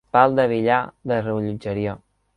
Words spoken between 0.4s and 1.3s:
billar de